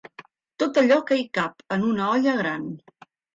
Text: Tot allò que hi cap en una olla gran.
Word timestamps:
Tot 0.61 0.79
allò 0.81 0.97
que 1.09 1.17
hi 1.19 1.25
cap 1.39 1.61
en 1.77 1.85
una 1.91 2.09
olla 2.15 2.35
gran. 2.41 2.67